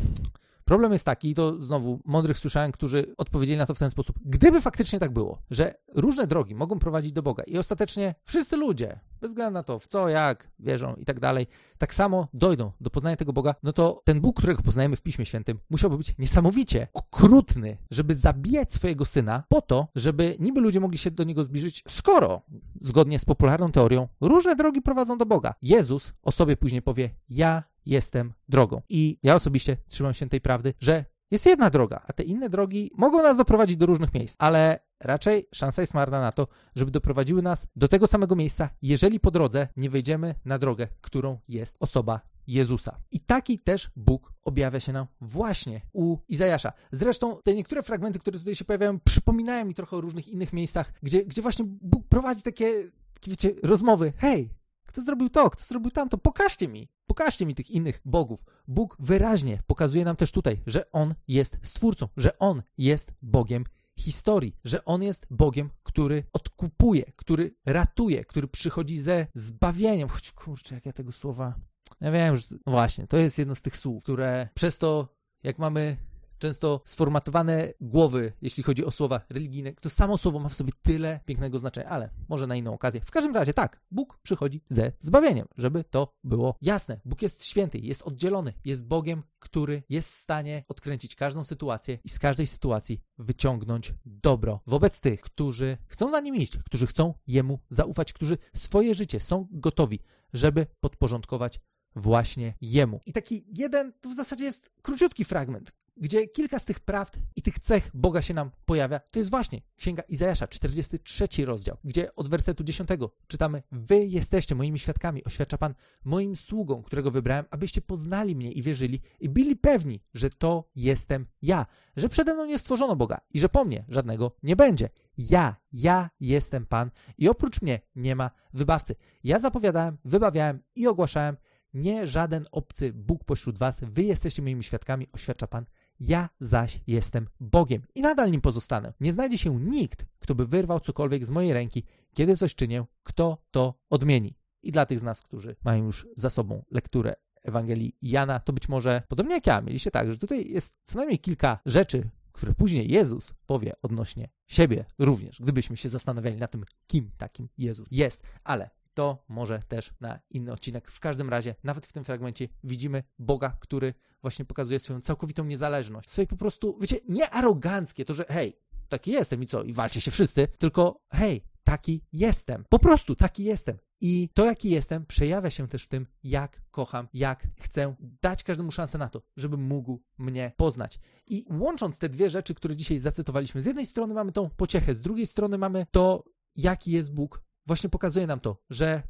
Problem 0.70 0.92
jest 0.92 1.06
taki, 1.06 1.30
i 1.30 1.36
to 1.36 1.62
znowu 1.62 2.00
mądrych 2.06 2.40
słyszałem, 2.40 2.72
którzy 2.72 3.14
odpowiedzieli 3.18 3.58
na 3.58 3.66
to 3.66 3.76
w 3.76 3.80
ten 3.80 3.90
sposób. 3.90 4.20
Gdyby 4.26 4.62
faktycznie 4.62 5.00
tak 5.00 5.14
było, 5.14 5.42
że 5.52 5.76
różne 5.96 6.28
drogi 6.28 6.56
mogą 6.56 6.80
prowadzić 6.80 7.12
do 7.12 7.24
Boga 7.24 7.44
i 7.44 7.58
ostatecznie 7.58 8.16
wszyscy 8.26 8.58
ludzie, 8.58 9.00
bez 9.22 9.32
względu 9.32 9.54
na 9.54 9.64
to, 9.64 9.80
w 9.80 9.88
co, 9.88 10.10
jak 10.10 10.52
wierzą 10.60 10.96
i 10.96 11.06
tak 11.06 11.20
dalej, 11.20 11.48
tak 11.78 11.94
samo 11.94 12.28
dojdą 12.34 12.72
do 12.82 12.90
poznania 12.90 13.16
tego 13.16 13.34
Boga, 13.34 13.56
no 13.64 13.74
to 13.74 14.02
ten 14.06 14.22
Bóg, 14.22 14.38
którego 14.38 14.64
poznajemy 14.64 14.96
w 14.96 15.02
Piśmie 15.02 15.26
Świętym, 15.26 15.60
musiałby 15.70 15.98
być 15.98 16.18
niesamowicie 16.18 16.88
okrutny, 16.94 17.78
żeby 17.92 18.16
zabijać 18.16 18.74
swojego 18.74 19.06
syna 19.06 19.44
po 19.50 19.62
to, 19.62 19.88
żeby 19.96 20.36
niby 20.40 20.62
ludzie 20.62 20.80
mogli 20.80 20.98
się 20.98 21.12
do 21.12 21.24
niego 21.24 21.44
zbliżyć, 21.44 21.84
skoro, 21.88 22.42
zgodnie 22.82 23.20
z 23.20 23.26
popularną 23.26 23.72
teorią, 23.72 24.08
różne 24.22 24.56
drogi 24.56 24.82
prowadzą 24.82 25.18
do 25.18 25.26
Boga. 25.26 25.54
Jezus 25.62 26.14
o 26.24 26.32
sobie 26.32 26.58
później 26.58 26.82
powie: 26.82 27.10
Ja 27.30 27.64
jestem 27.90 28.34
drogą. 28.50 28.82
I 28.90 29.18
ja 29.24 29.36
osobiście 29.36 29.78
trzymam 29.88 30.14
się 30.14 30.30
tej 30.30 30.42
prawdy, 30.42 30.74
że 30.80 31.06
jest 31.32 31.46
jedna 31.46 31.70
droga, 31.70 32.02
a 32.08 32.14
te 32.14 32.24
inne 32.24 32.50
drogi 32.50 32.92
mogą 32.98 33.24
nas 33.24 33.38
doprowadzić 33.38 33.78
do 33.78 33.86
różnych 33.86 34.14
miejsc, 34.14 34.36
ale 34.40 34.80
raczej 35.00 35.48
szansa 35.54 35.82
jest 35.82 35.94
marna 35.94 36.22
na 36.22 36.32
to, 36.32 36.48
żeby 36.76 36.92
doprowadziły 36.92 37.42
nas 37.42 37.68
do 37.76 37.88
tego 37.88 38.08
samego 38.08 38.36
miejsca, 38.36 38.70
jeżeli 38.82 39.20
po 39.20 39.32
drodze 39.32 39.68
nie 39.78 39.90
wejdziemy 39.90 40.36
na 40.46 40.58
drogę, 40.58 40.88
którą 41.02 41.40
jest 41.48 41.78
osoba 41.80 42.22
Jezusa. 42.48 43.02
I 43.12 43.20
taki 43.20 43.60
też 43.60 43.92
Bóg 43.96 44.34
objawia 44.42 44.80
się 44.80 44.94
nam 44.94 45.08
właśnie 45.22 45.82
u 45.94 46.18
Izajasza. 46.28 46.74
Zresztą 46.92 47.38
te 47.44 47.56
niektóre 47.56 47.84
fragmenty, 47.84 48.20
które 48.20 48.40
tutaj 48.40 48.56
się 48.56 48.66
pojawiają, 48.66 49.00
przypominają 49.00 49.66
mi 49.66 49.74
trochę 49.74 49.98
o 49.98 50.02
różnych 50.02 50.28
innych 50.28 50.54
miejscach, 50.54 50.94
gdzie, 51.04 51.26
gdzie 51.26 51.42
właśnie 51.42 51.66
Bóg 51.68 52.08
prowadzi 52.08 52.42
takie, 52.42 52.84
wiecie, 53.28 53.56
rozmowy. 53.64 54.14
Hej, 54.18 54.50
kto 54.90 55.02
zrobił 55.02 55.30
to, 55.30 55.50
kto 55.50 55.64
zrobił 55.64 55.92
tamto, 55.92 56.18
pokażcie 56.18 56.68
mi. 56.68 56.90
Pokażcie 57.08 57.46
mi 57.46 57.56
tych 57.56 57.72
innych 57.72 58.02
bogów. 58.06 58.46
Bóg 58.68 58.98
wyraźnie 59.00 59.64
pokazuje 59.68 60.06
nam 60.06 60.16
też 60.16 60.32
tutaj, 60.32 60.62
że 60.68 60.92
On 60.92 61.16
jest 61.28 61.58
Stwórcą, 61.64 62.08
że 62.18 62.40
On 62.40 62.64
jest 62.78 63.14
Bogiem 63.22 63.64
historii, 64.00 64.56
że 64.64 64.86
On 64.86 65.04
jest 65.04 65.28
Bogiem, 65.30 65.70
który 65.84 66.24
odkupuje, 66.34 67.12
który 67.16 67.56
ratuje, 67.66 68.26
który 68.26 68.48
przychodzi 68.48 69.02
ze 69.02 69.28
zbawieniem. 69.34 70.10
Choć 70.10 70.32
kurczę, 70.32 70.76
jak 70.76 70.86
ja 70.86 70.94
tego 70.94 71.12
słowa... 71.12 71.56
Ja 72.02 72.12
wiem, 72.12 72.36
że 72.38 72.44
no 72.52 72.72
właśnie, 72.72 73.08
to 73.08 73.18
jest 73.18 73.40
jedno 73.40 73.56
z 73.56 73.62
tych 73.62 73.78
słów, 73.78 74.04
które 74.04 74.50
przez 74.54 74.78
to, 74.78 75.16
jak 75.44 75.60
mamy 75.60 75.98
często 76.40 76.82
sformatowane 76.86 77.74
głowy, 77.82 78.34
jeśli 78.42 78.64
chodzi 78.64 78.86
o 78.86 78.92
słowa 78.92 79.22
religijne. 79.30 79.74
To 79.74 79.90
samo 79.90 80.18
słowo 80.18 80.40
ma 80.40 80.50
w 80.50 80.54
sobie 80.54 80.72
tyle 80.82 81.20
pięknego 81.26 81.60
znaczenia, 81.60 81.90
ale 81.90 82.10
może 82.30 82.48
na 82.48 82.56
inną 82.56 82.74
okazję. 82.74 83.02
W 83.02 83.12
każdym 83.12 83.36
razie 83.36 83.54
tak, 83.54 83.82
Bóg 83.92 84.20
przychodzi 84.24 84.62
ze 84.70 84.92
zbawieniem, 85.02 85.48
żeby 85.58 85.84
to 85.84 86.14
było 86.24 86.56
jasne. 86.62 87.00
Bóg 87.06 87.22
jest 87.22 87.46
święty, 87.46 87.80
jest 87.80 88.02
oddzielony, 88.02 88.54
jest 88.66 88.86
Bogiem, 88.86 89.24
który 89.40 89.84
jest 89.90 90.12
w 90.12 90.16
stanie 90.16 90.64
odkręcić 90.68 91.16
każdą 91.16 91.44
sytuację 91.44 91.98
i 92.04 92.10
z 92.10 92.20
każdej 92.20 92.48
sytuacji 92.48 93.02
wyciągnąć 93.18 93.94
dobro 94.06 94.62
wobec 94.68 95.02
tych, 95.02 95.22
którzy 95.22 95.78
chcą 95.88 96.12
za 96.12 96.20
nim 96.20 96.36
iść, 96.36 96.58
którzy 96.66 96.88
chcą 96.88 97.14
jemu 97.28 97.60
zaufać, 97.70 98.14
którzy 98.14 98.38
swoje 98.56 98.96
życie 98.96 99.20
są 99.20 99.48
gotowi, 99.52 100.00
żeby 100.34 100.68
podporządkować 100.80 101.60
właśnie 101.96 102.54
jemu. 102.62 103.00
I 103.06 103.14
taki 103.14 103.44
jeden, 103.48 103.94
to 104.02 104.10
w 104.10 104.16
zasadzie 104.16 104.46
jest 104.46 104.72
króciutki 104.82 105.26
fragment, 105.26 105.72
gdzie 106.00 106.28
kilka 106.28 106.60
z 106.60 106.66
tych 106.66 106.80
prawd 106.80 107.20
i 107.36 107.42
tych 107.42 107.60
cech 107.60 107.92
Boga 107.94 108.22
się 108.22 108.34
nam 108.34 108.52
pojawia, 108.66 109.00
to 109.00 109.20
jest 109.20 109.30
właśnie 109.30 109.62
Księga 109.78 110.04
Izajasza, 110.04 110.48
43 110.48 111.28
rozdział, 111.46 111.78
gdzie 111.84 112.16
od 112.16 112.30
wersetu 112.30 112.64
10 112.64 112.90
czytamy: 113.28 113.64
Wy 113.72 114.06
jesteście 114.06 114.56
moimi 114.56 114.80
świadkami, 114.80 115.24
oświadcza 115.24 115.58
Pan, 115.58 115.74
moim 116.06 116.36
sługą, 116.36 116.84
którego 116.84 117.12
wybrałem, 117.12 117.46
abyście 117.52 117.82
poznali 117.82 118.36
mnie 118.36 118.52
i 118.52 118.62
wierzyli 118.62 119.02
i 119.20 119.30
byli 119.30 119.56
pewni, 119.56 120.04
że 120.14 120.30
to 120.30 120.70
jestem 120.76 121.26
ja, 121.42 121.66
że 121.96 122.10
przede 122.10 122.34
mną 122.34 122.46
nie 122.46 122.60
stworzono 122.60 122.96
Boga 122.96 123.22
i 123.34 123.40
że 123.40 123.50
po 123.50 123.66
mnie 123.66 123.86
żadnego 123.90 124.36
nie 124.44 124.56
będzie. 124.56 124.90
Ja, 125.18 125.56
ja 125.74 126.10
jestem 126.20 126.66
Pan 126.66 126.92
i 127.18 127.30
oprócz 127.30 127.62
mnie 127.62 127.80
nie 127.96 128.16
ma 128.16 128.32
wybawcy. 128.54 128.96
Ja 129.24 129.40
zapowiadałem, 129.40 129.98
wybawiałem 130.06 130.64
i 130.76 130.88
ogłaszałem, 130.88 131.38
nie 131.74 132.08
żaden 132.08 132.46
obcy 132.52 132.94
Bóg 132.94 133.24
pośród 133.24 133.58
was, 133.58 133.80
wy 133.82 134.04
jesteście 134.04 134.42
moimi 134.42 134.64
świadkami, 134.64 135.08
oświadcza 135.14 135.48
Pan. 135.48 135.66
Ja 136.00 136.30
zaś 136.40 136.82
jestem 136.88 137.28
Bogiem 137.40 137.82
i 137.96 138.02
nadal 138.02 138.32
nim 138.32 138.42
pozostanę. 138.42 138.94
Nie 139.00 139.14
znajdzie 139.14 139.38
się 139.38 139.60
nikt, 139.60 140.06
kto 140.20 140.36
by 140.36 140.46
wyrwał 140.46 140.80
cokolwiek 140.80 141.26
z 141.26 141.30
mojej 141.30 141.54
ręki, 141.54 141.84
kiedy 142.14 142.38
coś 142.38 142.56
czynię, 142.56 142.86
kto 143.04 143.38
to 143.52 143.74
odmieni. 143.90 144.36
I 144.64 144.72
dla 144.72 144.86
tych 144.86 145.00
z 145.00 145.04
nas, 145.04 145.22
którzy 145.22 145.56
mają 145.64 145.86
już 145.86 146.08
za 146.16 146.30
sobą 146.30 146.64
lekturę 146.72 147.16
Ewangelii 147.44 147.96
Jana, 148.02 148.40
to 148.40 148.54
być 148.54 148.70
może, 148.70 149.02
podobnie 149.08 149.36
jak 149.36 149.48
ja, 149.48 149.62
mieliście 149.62 149.92
tak, 149.92 150.12
że 150.12 150.18
tutaj 150.18 150.52
jest 150.52 150.76
co 150.86 150.98
najmniej 150.98 151.20
kilka 151.20 151.60
rzeczy, 151.66 152.10
które 152.32 152.54
później 152.54 152.92
Jezus 152.92 153.34
powie 153.46 153.74
odnośnie 153.82 154.30
siebie 154.48 154.86
również, 155.00 155.40
gdybyśmy 155.40 155.78
się 155.78 155.90
zastanawiali 155.90 156.38
na 156.38 156.48
tym, 156.48 156.66
kim 156.88 157.12
takim 157.18 157.50
Jezus 157.58 157.88
jest. 157.92 158.24
Ale 158.44 158.70
to 159.00 159.24
może 159.28 159.60
też 159.68 159.94
na 160.02 160.20
inny 160.30 160.52
odcinek. 160.52 160.92
W 160.92 161.00
każdym 161.00 161.30
razie, 161.30 161.56
nawet 161.64 161.86
w 161.86 161.94
tym 161.94 162.04
fragmencie 162.04 162.48
widzimy 162.64 163.04
Boga, 163.20 163.58
który 163.60 163.94
właśnie 164.22 164.46
pokazuje 164.46 164.80
swoją 164.80 165.02
całkowitą 165.02 165.46
niezależność. 165.46 166.12
Swoje 166.12 166.28
po 166.28 166.36
prostu, 166.36 166.78
wiecie, 166.82 167.00
nie 167.10 167.30
aroganckie, 167.30 168.06
to 168.06 168.14
że 168.14 168.26
hej, 168.30 168.58
taki 168.90 169.12
jestem 169.12 169.44
i 169.44 169.48
co, 169.48 169.64
i 169.64 169.74
walcie 169.74 170.02
się 170.02 170.12
wszyscy, 170.12 170.48
tylko 170.48 171.02
hej, 171.12 171.44
taki 171.64 172.02
jestem. 172.14 172.66
Po 172.70 172.80
prostu 172.80 173.16
taki 173.16 173.44
jestem. 173.44 173.78
I 174.02 174.30
to, 174.34 174.46
jaki 174.46 174.70
jestem, 174.70 175.06
przejawia 175.06 175.50
się 175.50 175.68
też 175.68 175.84
w 175.84 175.88
tym, 175.88 176.08
jak 176.24 176.62
kocham, 176.72 177.08
jak 177.14 177.48
chcę 177.60 177.96
dać 178.22 178.44
każdemu 178.44 178.72
szansę 178.72 178.98
na 178.98 179.10
to, 179.10 179.22
żeby 179.38 179.58
mógł 179.58 180.02
mnie 180.18 180.52
poznać. 180.58 181.00
I 181.28 181.46
łącząc 181.52 182.00
te 182.00 182.10
dwie 182.10 182.30
rzeczy, 182.30 182.56
które 182.56 182.76
dzisiaj 182.76 183.00
zacytowaliśmy, 183.00 183.62
z 183.62 183.66
jednej 183.66 183.86
strony 183.86 184.14
mamy 184.14 184.32
tą 184.32 184.50
pociechę, 184.50 184.96
z 184.96 185.02
drugiej 185.02 185.26
strony 185.26 185.58
mamy 185.58 185.86
to, 185.92 186.24
jaki 186.56 186.92
jest 186.92 187.14
Bóg, 187.14 187.49
właśnie 187.70 187.90
pokazuje 187.90 188.28
nam 188.28 188.40
to, 188.40 188.58
że 188.70 189.04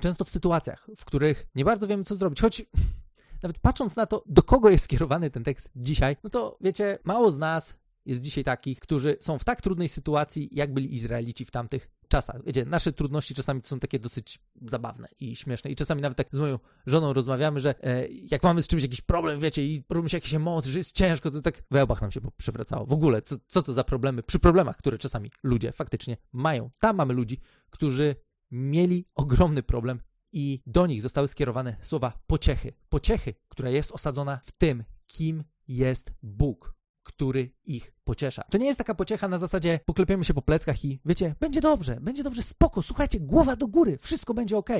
często 0.00 0.24
w 0.24 0.30
sytuacjach, 0.30 0.86
w 0.96 1.04
których 1.04 1.46
nie 1.54 1.64
bardzo 1.64 1.86
wiemy, 1.86 2.04
co 2.04 2.16
zrobić, 2.16 2.40
choć 2.40 2.62
nawet 3.42 3.58
patrząc 3.58 3.96
na 3.96 4.06
to, 4.06 4.24
do 4.26 4.42
kogo 4.42 4.70
jest 4.70 4.84
skierowany 4.84 5.30
ten 5.30 5.44
tekst 5.44 5.70
dzisiaj, 5.76 6.16
no 6.24 6.30
to 6.30 6.58
wiecie, 6.60 6.98
mało 7.04 7.30
z 7.30 7.38
nas 7.38 7.76
jest 8.06 8.22
dzisiaj 8.22 8.44
takich, 8.44 8.80
którzy 8.80 9.16
są 9.20 9.38
w 9.38 9.44
tak 9.44 9.62
trudnej 9.62 9.88
sytuacji, 9.88 10.48
jak 10.52 10.74
byli 10.74 10.94
Izraelici 10.94 11.44
w 11.44 11.50
tamtych 11.50 11.90
czasach. 12.08 12.44
Wiecie, 12.44 12.64
nasze 12.64 12.92
trudności 12.92 13.34
czasami 13.34 13.60
są 13.64 13.80
takie 13.80 13.98
dosyć 13.98 14.38
zabawne 14.66 15.08
i 15.20 15.36
śmieszne. 15.36 15.70
I 15.70 15.76
czasami 15.76 16.02
nawet 16.02 16.18
tak 16.18 16.28
z 16.32 16.38
moją 16.38 16.58
żoną 16.86 17.12
rozmawiamy, 17.12 17.60
że 17.60 17.84
e, 17.84 18.08
jak 18.08 18.42
mamy 18.42 18.62
z 18.62 18.68
czymś 18.68 18.82
jakiś 18.82 19.00
problem, 19.00 19.40
wiecie, 19.40 19.64
i 19.66 19.84
robi 19.90 20.10
się 20.10 20.16
jakieś 20.16 20.34
emocje, 20.34 20.72
że 20.72 20.78
jest 20.78 20.92
ciężko, 20.92 21.30
to 21.30 21.42
tak 21.42 21.62
we 21.70 21.84
łbach 21.84 22.02
nam 22.02 22.10
się 22.10 22.20
przewracało. 22.36 22.86
W 22.86 22.92
ogóle, 22.92 23.22
co, 23.22 23.36
co 23.46 23.62
to 23.62 23.72
za 23.72 23.84
problemy? 23.84 24.22
Przy 24.22 24.38
problemach, 24.38 24.76
które 24.76 24.98
czasami 24.98 25.30
ludzie 25.42 25.72
faktycznie 25.72 26.16
mają. 26.32 26.70
Tam 26.80 26.96
mamy 26.96 27.14
ludzi, 27.14 27.40
którzy 27.70 28.16
mieli 28.50 29.06
ogromny 29.14 29.62
problem 29.62 30.00
i 30.32 30.62
do 30.66 30.86
nich 30.86 31.02
zostały 31.02 31.28
skierowane 31.28 31.76
słowa 31.80 32.18
pociechy. 32.26 32.72
Pociechy, 32.88 33.34
która 33.48 33.70
jest 33.70 33.92
osadzona 33.92 34.40
w 34.44 34.52
tym, 34.52 34.84
kim 35.06 35.44
jest 35.68 36.12
Bóg 36.22 36.77
który 37.08 37.50
ich 37.64 37.92
pociesza. 38.04 38.42
To 38.50 38.58
nie 38.58 38.66
jest 38.66 38.78
taka 38.78 38.94
pociecha 38.94 39.28
na 39.28 39.38
zasadzie 39.38 39.80
poklepiemy 39.84 40.24
się 40.24 40.34
po 40.34 40.42
pleckach 40.42 40.84
i 40.84 41.00
wiecie, 41.04 41.34
będzie 41.40 41.60
dobrze, 41.60 41.98
będzie 42.00 42.22
dobrze, 42.22 42.42
spoko, 42.42 42.82
słuchajcie, 42.82 43.20
głowa 43.20 43.56
do 43.56 43.68
góry, 43.68 43.98
wszystko 43.98 44.34
będzie 44.34 44.56
ok. 44.56 44.70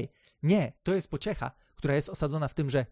Nie, 0.42 0.73
to 0.82 0.94
jest 0.94 1.11
pociecha, 1.11 1.50
która 1.75 1.94
jest 1.94 2.08
osadzona 2.08 2.49
w 2.49 2.54
tym, 2.54 2.70
że 2.70 2.87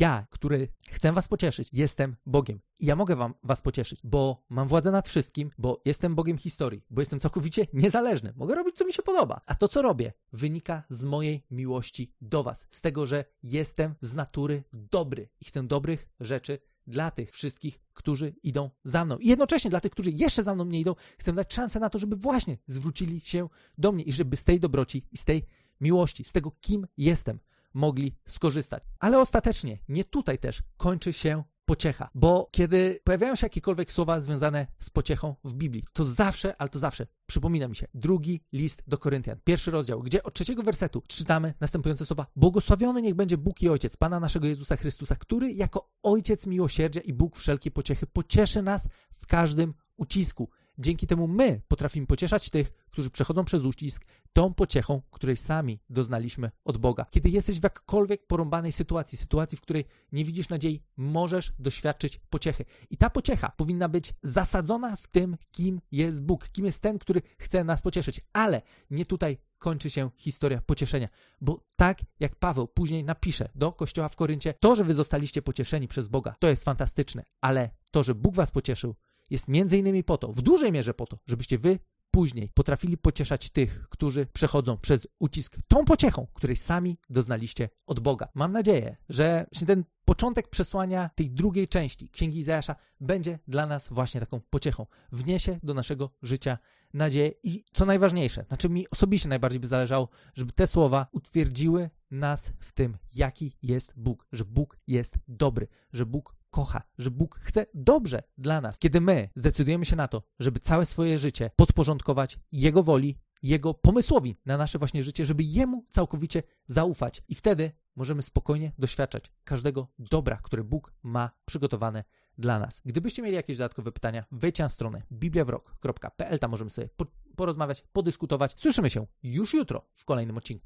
ja, 0.00 0.26
który 0.30 0.68
chcę 0.88 1.12
was 1.12 1.28
pocieszyć, 1.28 1.68
jestem 1.72 2.16
Bogiem. 2.26 2.60
I 2.78 2.86
ja 2.86 2.96
mogę 2.96 3.16
wam, 3.16 3.34
was 3.42 3.62
pocieszyć, 3.62 4.00
bo 4.04 4.44
mam 4.48 4.68
władzę 4.68 4.90
nad 4.90 5.08
wszystkim, 5.08 5.50
bo 5.58 5.82
jestem 5.84 6.14
Bogiem 6.14 6.38
historii, 6.38 6.84
bo 6.90 7.00
jestem 7.00 7.20
całkowicie 7.20 7.66
niezależny. 7.72 8.32
Mogę 8.36 8.54
robić, 8.54 8.76
co 8.76 8.84
mi 8.84 8.92
się 8.92 9.02
podoba. 9.02 9.40
A 9.46 9.54
to, 9.54 9.68
co 9.68 9.82
robię, 9.82 10.12
wynika 10.32 10.82
z 10.88 11.04
mojej 11.04 11.46
miłości 11.50 12.14
do 12.20 12.42
was, 12.42 12.66
z 12.70 12.80
tego, 12.80 13.06
że 13.06 13.24
jestem 13.42 13.94
z 14.00 14.14
natury 14.14 14.64
dobry 14.72 15.28
i 15.40 15.44
chcę 15.44 15.62
dobrych 15.62 16.08
rzeczy 16.20 16.58
dla 16.88 17.10
tych 17.10 17.30
wszystkich, 17.30 17.80
którzy 17.94 18.34
idą 18.42 18.70
za 18.84 19.04
mną. 19.04 19.18
I 19.18 19.28
jednocześnie 19.28 19.70
dla 19.70 19.80
tych, 19.80 19.92
którzy 19.92 20.10
jeszcze 20.10 20.42
za 20.42 20.54
mną 20.54 20.64
nie 20.64 20.80
idą, 20.80 20.94
chcę 21.18 21.32
dać 21.32 21.54
szansę 21.54 21.80
na 21.80 21.90
to, 21.90 21.98
żeby 21.98 22.16
właśnie 22.16 22.58
zwrócili 22.66 23.20
się 23.20 23.48
do 23.78 23.92
mnie 23.92 24.04
i 24.04 24.12
żeby 24.12 24.36
z 24.36 24.44
tej 24.44 24.60
dobroci 24.60 25.06
i 25.12 25.16
z 25.16 25.24
tej 25.24 25.44
miłości, 25.80 26.24
z 26.24 26.32
tego, 26.32 26.52
kim 26.60 26.86
jestem, 26.96 27.40
mogli 27.74 28.16
skorzystać. 28.24 28.82
Ale 28.98 29.20
ostatecznie 29.20 29.78
nie 29.88 30.04
tutaj 30.04 30.38
też 30.38 30.62
kończy 30.76 31.12
się 31.12 31.44
pociecha, 31.68 32.10
bo 32.14 32.48
kiedy 32.52 33.00
pojawiają 33.04 33.36
się 33.36 33.46
jakiekolwiek 33.46 33.92
słowa 33.92 34.20
związane 34.20 34.66
z 34.78 34.90
pociechą 34.90 35.34
w 35.44 35.54
Biblii, 35.54 35.84
to 35.92 36.04
zawsze, 36.04 36.56
ale 36.58 36.68
to 36.68 36.78
zawsze 36.78 37.06
przypomina 37.26 37.68
mi 37.68 37.76
się 37.76 37.86
drugi 37.94 38.40
list 38.52 38.82
do 38.86 38.98
Koryntian, 38.98 39.38
pierwszy 39.44 39.70
rozdział, 39.70 40.02
gdzie 40.02 40.22
od 40.22 40.34
trzeciego 40.34 40.62
wersetu 40.62 41.02
czytamy 41.08 41.54
następujące 41.60 42.06
słowa: 42.06 42.26
Błogosławiony 42.36 43.02
niech 43.02 43.14
będzie 43.14 43.38
Bóg 43.38 43.62
i 43.62 43.68
Ojciec 43.68 43.96
Pana 43.96 44.20
naszego 44.20 44.46
Jezusa 44.46 44.76
Chrystusa, 44.76 45.16
który 45.16 45.52
jako 45.52 45.90
Ojciec 46.02 46.46
miłosierdzia 46.46 47.00
i 47.00 47.12
Bóg 47.12 47.36
wszelkiej 47.36 47.72
pociechy 47.72 48.06
pocieszy 48.06 48.62
nas 48.62 48.88
w 49.16 49.26
każdym 49.26 49.74
ucisku. 49.96 50.50
Dzięki 50.78 51.06
temu 51.06 51.28
my 51.28 51.60
potrafimy 51.68 52.06
pocieszać 52.06 52.50
tych, 52.50 52.72
którzy 52.90 53.10
przechodzą 53.10 53.44
przez 53.44 53.64
uścisk, 53.64 54.04
tą 54.32 54.54
pociechą, 54.54 55.02
której 55.10 55.36
sami 55.36 55.80
doznaliśmy 55.90 56.50
od 56.64 56.78
Boga. 56.78 57.06
Kiedy 57.10 57.28
jesteś 57.28 57.60
w 57.60 57.62
jakkolwiek 57.62 58.26
porąbanej 58.26 58.72
sytuacji, 58.72 59.18
sytuacji, 59.18 59.58
w 59.58 59.60
której 59.60 59.84
nie 60.12 60.24
widzisz 60.24 60.48
nadziei, 60.48 60.82
możesz 60.96 61.52
doświadczyć 61.58 62.20
pociechy. 62.30 62.64
I 62.90 62.96
ta 62.96 63.10
pociecha 63.10 63.52
powinna 63.56 63.88
być 63.88 64.14
zasadzona 64.22 64.96
w 64.96 65.08
tym, 65.08 65.36
kim 65.50 65.80
jest 65.92 66.22
Bóg, 66.22 66.48
kim 66.48 66.66
jest 66.66 66.82
ten, 66.82 66.98
który 66.98 67.22
chce 67.38 67.64
nas 67.64 67.82
pocieszyć. 67.82 68.20
Ale 68.32 68.62
nie 68.90 69.06
tutaj 69.06 69.38
kończy 69.58 69.90
się 69.90 70.10
historia 70.16 70.60
pocieszenia, 70.66 71.08
bo 71.40 71.64
tak 71.76 71.98
jak 72.20 72.36
Paweł 72.36 72.68
później 72.68 73.04
napisze 73.04 73.48
do 73.54 73.72
kościoła 73.72 74.08
w 74.08 74.16
Koryncie, 74.16 74.54
to, 74.60 74.76
że 74.76 74.84
wy 74.84 74.94
zostaliście 74.94 75.42
pocieszeni 75.42 75.88
przez 75.88 76.08
Boga, 76.08 76.34
to 76.38 76.48
jest 76.48 76.64
fantastyczne, 76.64 77.24
ale 77.40 77.70
to, 77.90 78.02
że 78.02 78.14
Bóg 78.14 78.34
was 78.34 78.50
pocieszył, 78.50 78.94
jest 79.30 79.48
między 79.48 79.78
innymi 79.78 80.04
po 80.04 80.18
to, 80.18 80.32
w 80.32 80.42
dużej 80.42 80.72
mierze 80.72 80.94
po 80.94 81.06
to, 81.06 81.18
żebyście 81.26 81.58
wy 81.58 81.78
później 82.10 82.50
potrafili 82.54 82.98
pocieszać 82.98 83.50
tych, 83.50 83.88
którzy 83.88 84.26
przechodzą 84.26 84.76
przez 84.76 85.08
ucisk 85.18 85.56
tą 85.68 85.84
pociechą, 85.84 86.26
której 86.34 86.56
sami 86.56 86.98
doznaliście 87.10 87.68
od 87.86 88.00
Boga. 88.00 88.28
Mam 88.34 88.52
nadzieję, 88.52 88.96
że 89.08 89.46
ten 89.66 89.84
początek 90.04 90.48
przesłania 90.48 91.10
tej 91.14 91.30
drugiej 91.30 91.68
części 91.68 92.08
Księgi 92.08 92.38
Izajasza 92.38 92.76
będzie 93.00 93.38
dla 93.48 93.66
nas 93.66 93.88
właśnie 93.88 94.20
taką 94.20 94.40
pociechą. 94.50 94.86
Wniesie 95.12 95.58
do 95.62 95.74
naszego 95.74 96.10
życia 96.22 96.58
nadzieję 96.94 97.32
i 97.42 97.64
co 97.72 97.84
najważniejsze, 97.84 98.44
znaczy 98.48 98.68
mi 98.68 98.90
osobiście 98.90 99.28
najbardziej 99.28 99.60
by 99.60 99.68
zależało, 99.68 100.08
żeby 100.34 100.52
te 100.52 100.66
słowa 100.66 101.06
utwierdziły 101.12 101.90
nas 102.10 102.52
w 102.60 102.72
tym, 102.72 102.96
jaki 103.14 103.56
jest 103.62 103.92
Bóg, 103.96 104.26
że 104.32 104.44
Bóg 104.44 104.78
jest 104.86 105.18
dobry, 105.28 105.68
że 105.92 106.06
Bóg 106.06 106.37
kocha, 106.50 106.82
że 106.98 107.10
Bóg 107.10 107.38
chce 107.42 107.66
dobrze 107.74 108.22
dla 108.38 108.60
nas. 108.60 108.78
Kiedy 108.78 109.00
my 109.00 109.28
zdecydujemy 109.34 109.84
się 109.84 109.96
na 109.96 110.08
to, 110.08 110.22
żeby 110.40 110.60
całe 110.60 110.86
swoje 110.86 111.18
życie 111.18 111.50
podporządkować 111.56 112.38
Jego 112.52 112.82
woli, 112.82 113.18
Jego 113.42 113.74
pomysłowi 113.74 114.36
na 114.46 114.56
nasze 114.56 114.78
właśnie 114.78 115.02
życie, 115.02 115.26
żeby 115.26 115.42
Jemu 115.42 115.86
całkowicie 115.90 116.42
zaufać. 116.68 117.22
I 117.28 117.34
wtedy 117.34 117.72
możemy 117.96 118.22
spokojnie 118.22 118.72
doświadczać 118.78 119.32
każdego 119.44 119.88
dobra, 119.98 120.36
które 120.36 120.64
Bóg 120.64 120.92
ma 121.02 121.30
przygotowane 121.44 122.04
dla 122.38 122.58
nas. 122.58 122.82
Gdybyście 122.84 123.22
mieli 123.22 123.34
jakieś 123.36 123.56
dodatkowe 123.56 123.92
pytania, 123.92 124.24
wejdźcie 124.32 124.62
na 124.62 124.68
stronę 124.68 125.02
bibliawrok.pl, 125.12 126.38
tam 126.38 126.50
możemy 126.50 126.70
sobie 126.70 126.88
porozmawiać, 127.36 127.84
podyskutować. 127.92 128.54
Słyszymy 128.60 128.90
się 128.90 129.06
już 129.22 129.54
jutro 129.54 129.86
w 129.94 130.04
kolejnym 130.04 130.36
odcinku. 130.36 130.56